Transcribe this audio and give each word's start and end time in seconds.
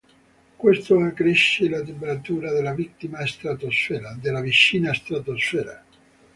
Questo 0.55 0.97
accresce 0.99 1.69
la 1.69 1.83
temperatura 1.83 2.51
della 2.51 2.73
vicina 2.73 3.23
stratosfera. 3.23 4.17